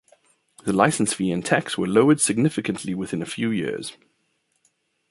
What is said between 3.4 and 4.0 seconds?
years.